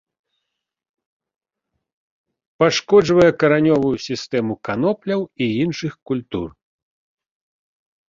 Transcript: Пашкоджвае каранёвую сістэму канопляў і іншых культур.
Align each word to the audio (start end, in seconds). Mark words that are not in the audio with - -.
Пашкоджвае 2.63 3.29
каранёвую 3.45 3.95
сістэму 4.09 4.53
канопляў 4.71 5.21
і 5.45 5.55
іншых 5.63 5.93
культур. 6.11 6.49